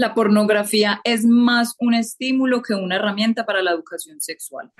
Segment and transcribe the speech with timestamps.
[0.00, 4.70] La pornografía es más un estímulo que una herramienta para la educación sexual.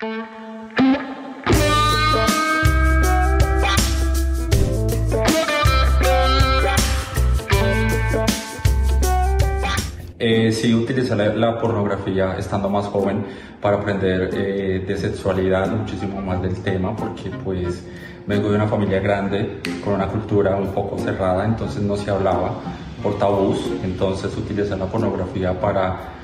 [10.18, 13.22] Eh, sí utilicé la, pornografía estando más joven
[13.60, 17.84] para aprender eh, de sexualidad muchísimo más del tema porque pues
[18.26, 22.54] vengo de una familia grande con una cultura un poco cerrada entonces no se hablaba
[23.02, 26.14] por tabús, entonces utilizan la pornografía para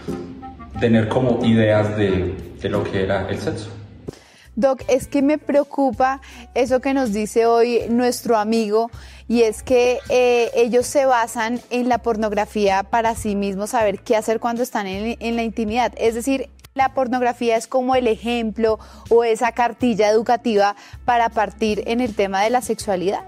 [0.80, 3.70] tener como ideas de, de lo que era el sexo.
[4.56, 6.22] Doc, es que me preocupa
[6.54, 8.90] eso que nos dice hoy nuestro amigo
[9.28, 14.16] y es que eh, ellos se basan en la pornografía para sí mismos saber qué
[14.16, 15.92] hacer cuando están en, en, la intimidad.
[15.98, 18.78] Es decir, la pornografía es como el ejemplo
[19.10, 23.24] o esa cartilla educativa para partir en el tema de la sexualidad.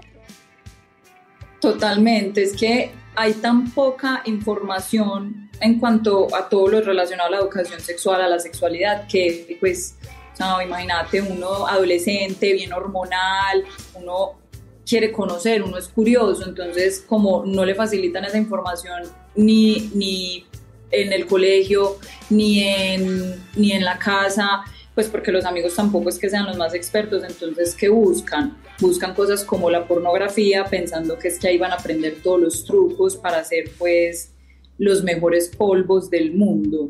[1.59, 7.37] Totalmente, es que hay tan poca información en cuanto a todo lo relacionado a la
[7.39, 9.97] educación sexual, a la sexualidad, que pues,
[10.39, 14.39] no, imagínate, uno adolescente, bien hormonal, uno
[14.87, 19.03] quiere conocer, uno es curioso, entonces como no le facilitan esa información
[19.35, 20.45] ni, ni
[20.89, 21.97] en el colegio,
[22.29, 24.63] ni en, ni en la casa,
[24.99, 28.57] pues porque los amigos tampoco es que sean los más expertos, entonces ¿qué buscan?
[28.81, 32.65] Buscan cosas como la pornografía, pensando que es que ahí van a aprender todos los
[32.65, 34.33] trucos para hacer pues
[34.77, 36.89] los mejores polvos del mundo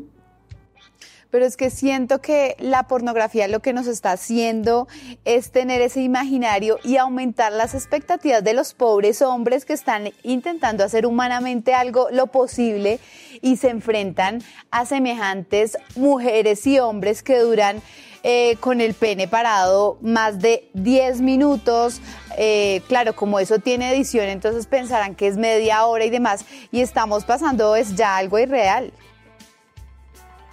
[1.30, 4.88] pero es que siento que la pornografía lo que nos está haciendo
[5.24, 10.84] es tener ese imaginario y aumentar las expectativas de los pobres hombres que están intentando
[10.84, 13.00] hacer humanamente algo lo posible
[13.40, 17.82] y se enfrentan a semejantes mujeres y hombres que duran
[18.22, 22.02] eh, con el pene parado más de 10 minutos.
[22.36, 26.44] Eh, claro, como eso tiene edición, entonces pensarán que es media hora y demás.
[26.70, 28.92] Y estamos pasando es ya algo irreal.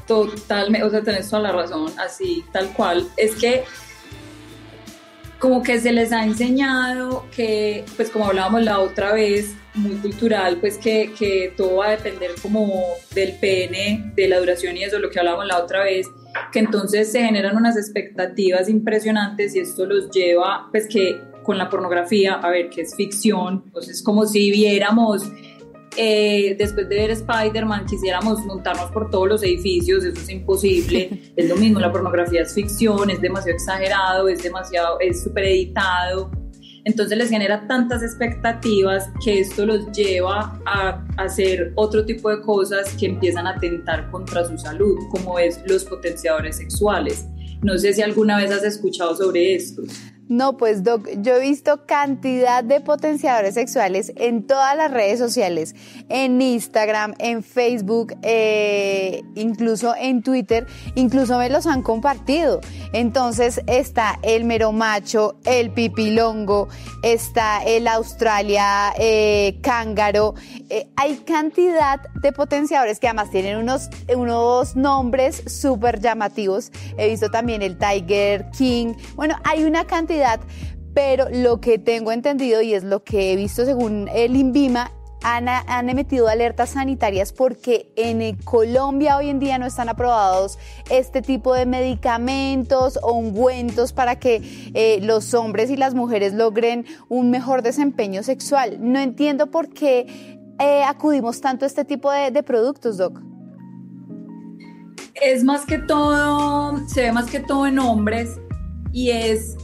[0.07, 3.07] Totalmente, o sea, tenés toda la razón, así, tal cual.
[3.17, 3.63] Es que
[5.39, 10.57] como que se les ha enseñado que, pues como hablábamos la otra vez, muy cultural,
[10.59, 14.97] pues que, que todo va a depender como del pene, de la duración y eso,
[14.97, 16.07] lo que hablábamos la otra vez,
[16.51, 21.69] que entonces se generan unas expectativas impresionantes y esto los lleva, pues que con la
[21.69, 25.23] pornografía, a ver, que es ficción, entonces como si viéramos
[25.97, 31.49] eh, después de ver Spider-Man quisiéramos montarnos por todos los edificios, eso es imposible, es
[31.49, 36.31] lo mismo, la pornografía es ficción, es demasiado exagerado, es demasiado, es súper editado,
[36.87, 42.93] entonces les genera tantas expectativas que esto los lleva a hacer otro tipo de cosas
[42.93, 47.25] que empiezan a atentar contra su salud, como es los potenciadores sexuales.
[47.61, 49.81] No sé si alguna vez has escuchado sobre esto.
[50.29, 55.73] No, pues Doc, yo he visto cantidad de potenciadores sexuales en todas las redes sociales,
[56.09, 62.59] en Instagram, en Facebook, eh, incluso en Twitter, incluso me los han compartido.
[62.93, 66.67] Entonces está el mero macho, el pipilongo,
[67.03, 70.35] está el Australia eh, cángaro.
[70.69, 76.71] Eh, hay cantidad de potenciadores que además tienen unos, unos nombres súper llamativos.
[76.97, 78.93] He visto también el Tiger King.
[79.15, 80.39] Bueno, hay una cantidad
[80.93, 84.91] pero lo que tengo entendido y es lo que he visto según el INVIMA,
[85.23, 91.21] han, han, emitido alertas sanitarias porque en Colombia hoy en día no están aprobados este
[91.21, 94.41] tipo de medicamentos o ungüentos para que
[94.73, 98.77] eh, los hombres y las mujeres logren un mejor desempeño sexual.
[98.79, 103.21] No entiendo por qué eh, acudimos tanto a este tipo de, de productos, Doc.
[105.15, 108.39] Es más que todo, se ve más que todo en hombres
[108.91, 109.57] y es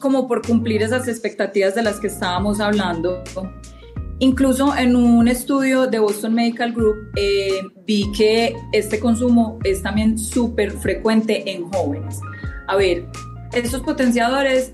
[0.00, 3.22] como por cumplir esas expectativas de las que estábamos hablando.
[4.20, 10.18] Incluso en un estudio de Boston Medical Group eh, vi que este consumo es también
[10.18, 12.20] súper frecuente en jóvenes.
[12.66, 13.06] A ver,
[13.52, 14.72] estos potenciadores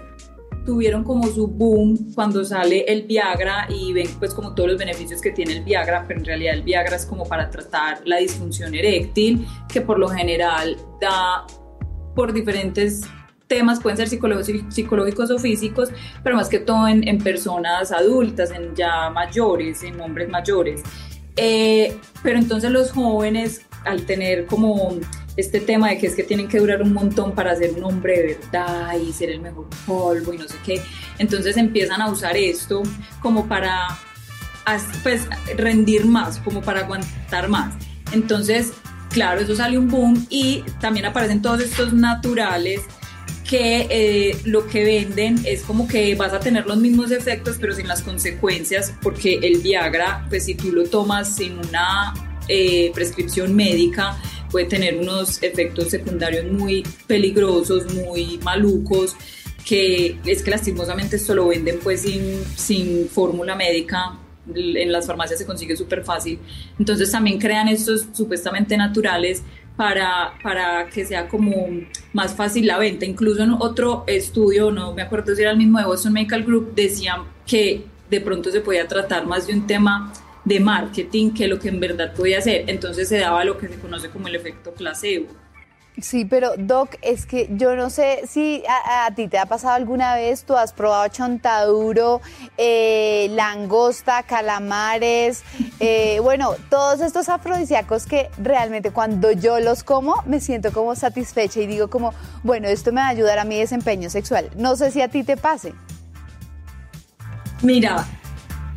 [0.64, 5.20] tuvieron como su boom cuando sale el Viagra y ven pues como todos los beneficios
[5.20, 8.74] que tiene el Viagra, pero en realidad el Viagra es como para tratar la disfunción
[8.74, 11.46] eréctil, que por lo general da
[12.14, 13.02] por diferentes
[13.46, 15.90] temas, pueden ser psicológicos o físicos,
[16.22, 20.82] pero más que todo en, personas adultas, en ya mayores, en hombres mayores.
[21.36, 24.94] Eh, pero entonces los jóvenes, al tener como
[25.36, 28.16] este tema de que es que tienen que durar un montón para ser un hombre
[28.16, 30.80] de verdad y ser el mejor polvo y no sé qué,
[31.18, 32.82] entonces empiezan a usar esto
[33.20, 33.88] como para
[35.02, 35.26] pues,
[35.56, 37.74] rendir más, como para aguantar más.
[38.12, 38.72] Entonces,
[39.10, 42.82] claro, eso sale un boom y también aparecen todos estos naturales
[43.48, 47.74] que eh, lo que venden es como que vas a tener los mismos efectos pero
[47.74, 52.14] sin las consecuencias porque el Viagra pues si tú lo tomas sin una
[52.46, 54.18] eh, prescripción médica,
[54.50, 59.16] puede tener unos efectos secundarios muy peligrosos, muy malucos,
[59.64, 64.18] que es que lastimosamente esto lo venden pues sin, sin fórmula médica,
[64.54, 66.38] en las farmacias se consigue súper fácil.
[66.78, 69.42] Entonces también crean estos supuestamente naturales
[69.76, 71.68] para, para que sea como
[72.12, 73.04] más fácil la venta.
[73.04, 76.74] Incluso en otro estudio, no me acuerdo si era el mismo de Boston Medical Group,
[76.74, 80.12] decían que de pronto se podía tratar más de un tema
[80.44, 82.64] de marketing que lo que en verdad podía ser.
[82.68, 85.26] Entonces se daba lo que se conoce como el efecto placebo.
[86.00, 90.16] Sí, pero Doc, es que yo no sé si a, ti te ha pasado alguna
[90.16, 92.20] vez, tú has probado chontaduro,
[92.56, 95.44] eh, langosta, calamares,
[95.78, 101.60] eh, bueno, todos estos afrodisíacos que realmente cuando yo los como me siento como satisfecha
[101.60, 102.12] y digo como,
[102.42, 104.50] bueno, esto me va a ayudar a mi desempeño sexual.
[104.56, 105.74] No sé si a ti te pase.
[107.62, 108.04] Mira,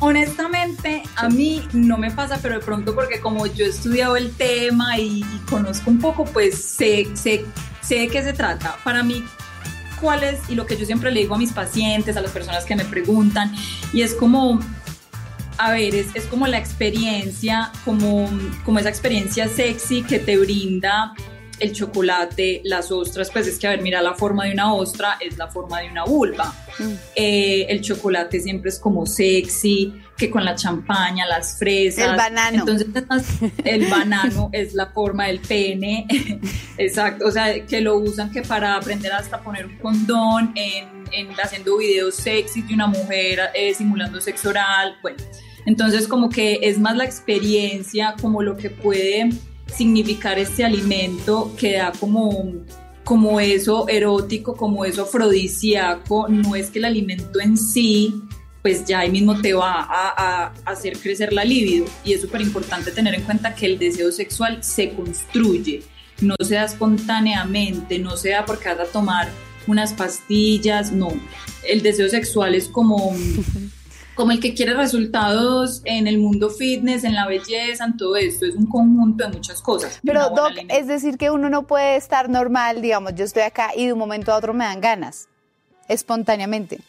[0.00, 4.32] Honestamente, a mí no me pasa, pero de pronto porque como yo he estudiado el
[4.32, 7.44] tema y, conozco un poco, pues sé, sé,
[7.80, 8.76] sé de qué se trata.
[8.84, 9.24] Para mí,
[10.00, 12.64] cuál es, y lo que yo siempre le digo a mis pacientes, a las personas
[12.64, 13.52] que me preguntan,
[13.92, 14.60] y es como,
[15.56, 18.30] a ver, es, es como la experiencia, como,
[18.64, 21.12] como esa experiencia sexy que te brinda
[21.60, 25.18] el chocolate, las ostras, pues es que, a ver, mira, la forma de una ostra
[25.20, 26.54] es la forma de una vulva.
[26.78, 26.92] Mm.
[27.14, 32.10] Eh, el chocolate siempre es como sexy, que con la champaña, las fresas.
[32.10, 32.58] El banano.
[32.58, 32.88] Entonces,
[33.64, 36.06] el banano es la forma del pene.
[36.78, 40.98] Exacto, o sea, que lo usan que para aprender hasta poner un condón, en,
[41.42, 44.96] haciendo videos sexy de una mujer eh, simulando sexo oral.
[45.02, 45.18] Bueno,
[45.66, 49.30] entonces como que es más la experiencia, como lo que puede
[49.74, 52.52] significar este alimento que da como,
[53.04, 58.14] como eso erótico, como eso afrodisíaco, no es que el alimento en sí
[58.62, 61.86] pues ya ahí mismo te va a, hacer crecer la libido.
[62.04, 65.82] Y es súper importante tener en cuenta que el deseo sexual se construye,
[66.20, 69.28] no se da espontáneamente, no se da porque vas a tomar
[69.66, 71.08] unas pastillas, no,
[71.66, 73.14] el deseo sexual es como
[74.18, 78.46] como el que quiere resultados en el mundo fitness, en la belleza, en todo esto.
[78.46, 80.00] Es un conjunto de muchas cosas.
[80.04, 83.86] Pero, Doc, es decir que uno no puede estar normal, digamos, yo estoy acá y
[83.86, 85.28] de un momento a otro me dan ganas,
[85.86, 86.80] espontáneamente.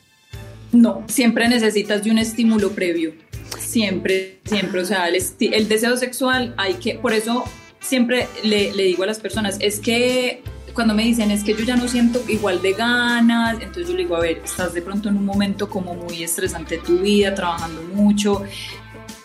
[0.71, 3.13] No, siempre necesitas de un estímulo previo.
[3.59, 4.81] Siempre, siempre.
[4.81, 7.43] O sea, el, deseo sexual hay que, por eso
[7.79, 10.41] siempre le, le digo a las personas, es que
[10.73, 14.03] cuando me dicen es que yo ya no siento igual de ganas, entonces yo le
[14.03, 17.33] digo, a ver, estás de pronto en un momento como muy estresante de tu vida,
[17.33, 18.43] trabajando mucho,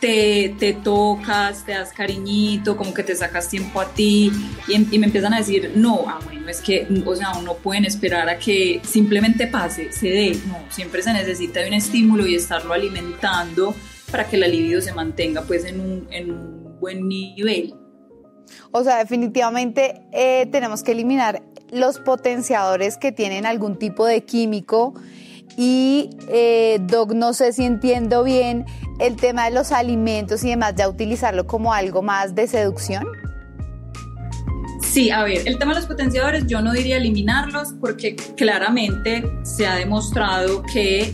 [0.00, 4.31] te, te, tocas, te das cariñito, como que te sacas tiempo a ti
[4.69, 7.85] y, em, me empiezan a decir, no, ah, bueno, es que, o sea, no pueden
[7.85, 12.35] esperar a que simplemente pase, se dé, no, siempre se necesita de un estímulo y
[12.35, 13.75] estarlo alimentando
[14.11, 17.75] para que la libido se mantenga pues en un, en un buen nivel.
[18.73, 24.94] O sea, definitivamente eh, tenemos que eliminar los potenciadores que tienen algún tipo de químico.
[25.56, 28.64] Y, eh, Doc, no sé si entiendo bien
[28.99, 33.06] el tema de los alimentos y demás, ya utilizarlo como algo más de seducción.
[34.82, 39.67] Sí, a ver, el tema de los potenciadores yo no diría eliminarlos porque claramente se
[39.67, 41.12] ha demostrado que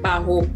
[0.00, 0.46] bajo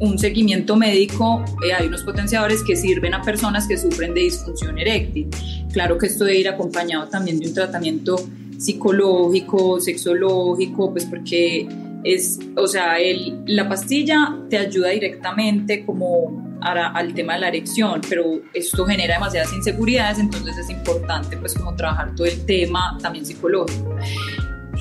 [0.00, 4.78] un seguimiento médico, eh, hay unos potenciadores que sirven a personas que sufren de disfunción
[4.78, 5.28] eréctil.
[5.72, 8.16] Claro que esto debe ir acompañado también de un tratamiento
[8.58, 11.66] psicológico, sexológico, pues porque
[12.04, 18.02] es, o sea, el, la pastilla te ayuda directamente como al tema de la erección,
[18.06, 23.24] pero esto genera demasiadas inseguridades, entonces es importante pues como trabajar todo el tema también
[23.24, 23.96] psicológico.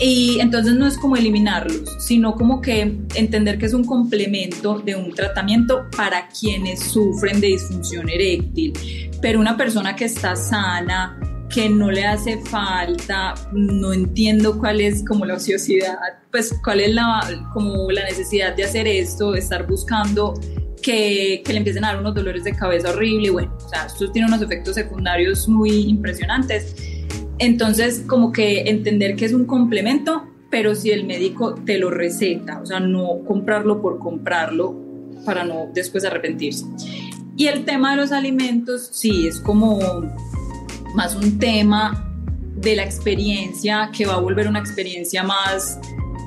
[0.02, 4.96] Y entonces no es como eliminarlos, sino como que entender que es un complemento de
[4.96, 8.74] un tratamiento para quienes sufren de disfunción eréctil.
[9.22, 15.04] Pero una persona que está sana, que no le hace falta, no entiendo cuál es
[15.06, 15.98] como la ociosidad,
[16.32, 20.40] pues cuál es la, como la necesidad de hacer esto, de estar buscando
[20.82, 23.32] que, que, le empiecen a dar unos dolores de cabeza horrible.
[23.32, 26.74] Bueno, o sea, esto tiene unos efectos secundarios muy impresionantes
[27.40, 32.60] entonces, como que entender que es un complemento, pero si el médico te lo receta,
[32.62, 34.76] o sea, no comprarlo por comprarlo
[35.26, 36.66] para no después arrepentirse.
[37.38, 39.80] Y el tema de los alimentos, sí, es como
[40.96, 42.06] más un tema
[42.56, 45.80] de la experiencia que va a volver una experiencia más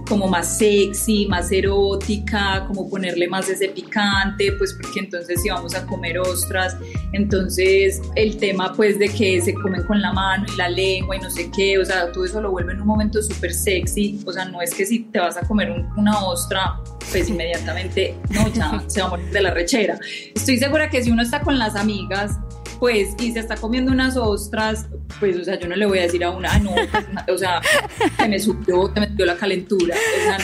[0.09, 5.75] como más sexy, más erótica, como ponerle más ese picante, pues porque entonces si vamos
[5.75, 6.77] a comer ostras,
[7.13, 11.21] entonces el tema pues de que se comen con la mano y la lengua y
[11.21, 14.33] no sé qué, o sea, todo eso lo vuelve en un momento súper sexy, o
[14.33, 16.81] sea, no es que si te vas a comer una ostra,
[17.11, 19.99] pues inmediatamente, no, ya se va a morir de la rechera.
[20.35, 22.39] Estoy segura que si uno está con las amigas,
[22.83, 24.87] pues, y se está comiendo unas ostras,
[25.21, 27.39] pues, o sea, yo no le voy a decir a una, ah, no, pues, o
[27.39, 27.63] sea,
[28.19, 30.39] se me subió, se me dio la calentura, o sea,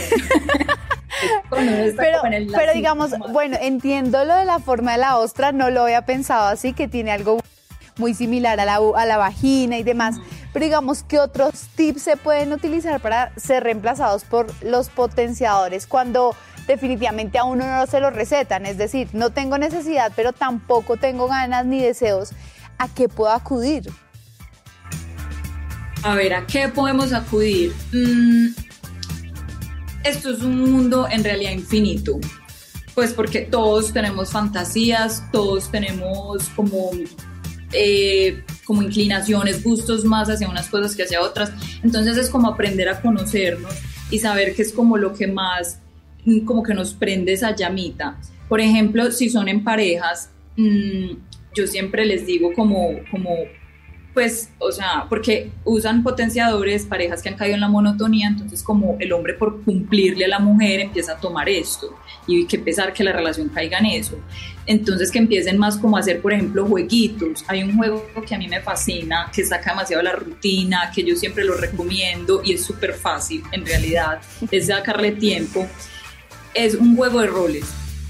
[1.51, 1.57] no.
[1.97, 2.21] pero,
[2.53, 6.47] pero digamos, bueno, entiendo lo de la forma de la ostra, no lo había pensado
[6.47, 7.41] así, que tiene algo
[7.97, 10.15] muy similar a la, a la vagina y demás.
[10.53, 16.37] Pero digamos, ¿qué otros tips se pueden utilizar para ser reemplazados por los potenciadores cuando
[16.69, 18.65] definitivamente a uno no se lo recetan?
[18.67, 22.31] Es decir, no tengo necesidad, pero tampoco tengo ganas ni deseos.
[22.79, 23.91] ¿A qué puedo acudir?
[26.05, 27.75] A ver, ¿a qué podemos acudir?
[27.93, 28.49] Mm,
[30.05, 32.21] esto es un mundo en realidad infinito
[32.99, 36.91] pues porque todos tenemos fantasías, todos tenemos como
[37.73, 41.53] eh, como inclinaciones, gustos más hacia unas cosas que hacia otras.
[41.85, 43.73] Entonces es como aprender a conocernos
[44.11, 45.79] y saber qué es como lo que más,
[46.45, 48.19] como que nos prende esa llamita.
[48.49, 51.11] Por ejemplo, si son en parejas, mm,
[51.55, 53.31] yo siempre les digo como, como
[54.19, 58.97] pues, o sea, porque usan potenciadores, parejas que han caído en la monotonía, entonces como
[58.99, 61.95] el hombre por cumplirle a la mujer empieza a tomar esto
[62.27, 64.19] y que pesar que la relación caiga en eso.
[64.67, 67.45] Entonces que empiecen más como a hacer, por ejemplo, jueguitos.
[67.47, 71.15] Hay un juego que a mí me fascina, que saca demasiado la rutina, que yo
[71.15, 74.21] siempre lo recomiendo y es súper fácil en realidad,
[74.51, 75.65] es sacarle tiempo.
[76.59, 77.65] Es un juego de roles.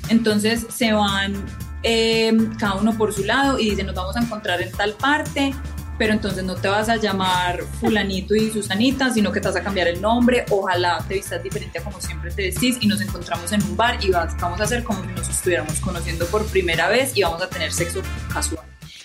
[0.08, 1.34] Entonces se van
[1.82, 5.54] eh, cada uno por su lado y dicen nos vamos a encontrar en tal parte
[5.98, 9.62] pero entonces no te vas a llamar fulanito y Susanita, sino que te vas a
[9.62, 13.50] cambiar el nombre, ojalá te vistas diferente a como siempre te vestís y nos encontramos
[13.52, 17.16] en un bar y vamos a hacer como si nos estuviéramos conociendo por primera vez
[17.16, 18.00] y vamos a tener sexo
[18.32, 18.64] casual.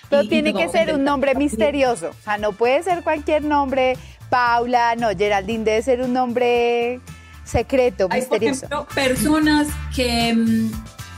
[0.10, 3.98] Pero tiene que ser un nombre misterioso, o sea, no puede ser cualquier nombre,
[4.30, 7.00] Paula, no, Geraldine debe ser un nombre
[7.44, 8.68] secreto, misterioso.
[8.68, 10.72] Por ejemplo, personas que mm,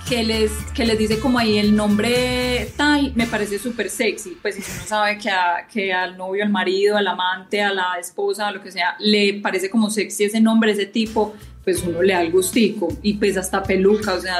[0.07, 4.37] que les, que les dice como ahí el nombre tal, me parece súper sexy.
[4.41, 5.31] Pues si uno sabe que,
[5.71, 9.69] que al novio, al marido, al amante, a la esposa, lo que sea, le parece
[9.69, 12.87] como sexy ese nombre, ese tipo, pues uno le da el gustico.
[13.01, 14.37] Y pues hasta peluca, o sea,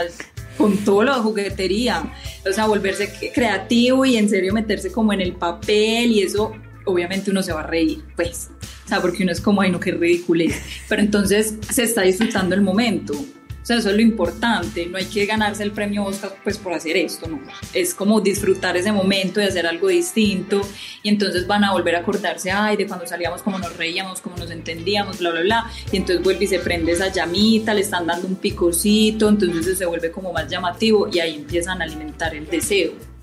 [0.57, 2.03] con todo lo de juguetería.
[2.47, 6.53] O sea, volverse creativo y en serio meterse como en el papel y eso,
[6.85, 8.49] obviamente uno se va a reír, pues.
[8.85, 10.45] O sea, porque uno es como, ay, no, qué ridículo.
[10.87, 13.13] Pero entonces se está disfrutando el momento.
[13.13, 16.71] O sea, eso es lo importante, no hay que ganarse el premio Oscar pues por
[16.71, 17.41] hacer esto, no.
[17.73, 20.61] Es como disfrutar ese momento de hacer algo distinto
[21.01, 24.37] y entonces van a volver a acordarse, ay, de cuando salíamos, cómo nos reíamos, cómo
[24.37, 25.71] nos entendíamos, bla, bla, bla.
[25.91, 29.85] Y entonces vuelve y se prende esa llamita, le están dando un picocito, entonces se
[29.87, 33.14] vuelve como más llamativo y ahí empiezan a alimentar el deseo.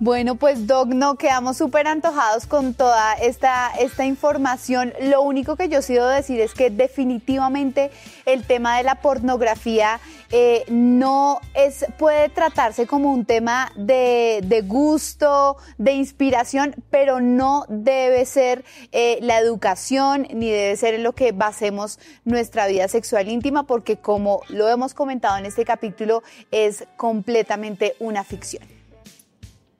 [0.00, 4.92] Bueno, pues Doc, no quedamos súper antojados con toda esta, esta información.
[5.02, 7.90] Lo único que yo sí debo decir es que definitivamente
[8.24, 9.98] el tema de la pornografía
[10.30, 17.64] eh, no es, puede tratarse como un tema de, de gusto, de inspiración, pero no
[17.68, 23.28] debe ser eh, la educación ni debe ser en lo que basemos nuestra vida sexual
[23.28, 28.77] íntima, porque como lo hemos comentado en este capítulo, es completamente una ficción.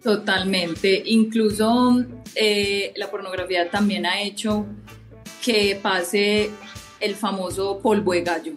[0.03, 1.03] Totalmente.
[1.07, 4.67] Incluso eh, la pornografía también ha hecho
[5.45, 6.51] que pase
[7.01, 8.53] el famoso polvo de gallo.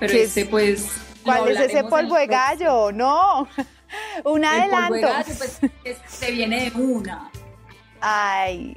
[0.00, 0.88] Pero este pues...
[1.22, 2.90] ¿Cuál es ese polvo de gallo?
[2.92, 3.48] No.
[4.24, 4.94] Un adelanto.
[4.94, 5.60] El polvo de gallo pues
[6.08, 7.30] se viene de una.
[8.00, 8.76] Ay.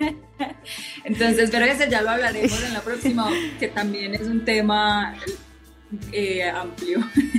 [1.04, 3.30] Entonces, pero ese ya lo hablaremos en la próxima,
[3.60, 5.14] que también es un tema
[6.12, 7.00] eh, amplio.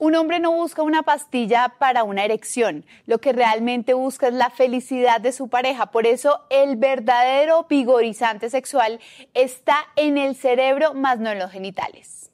[0.00, 4.48] Un hombre no busca una pastilla para una erección, lo que realmente busca es la
[4.48, 5.90] felicidad de su pareja.
[5.90, 8.98] Por eso el verdadero vigorizante sexual
[9.34, 12.30] está en el cerebro más no en los genitales.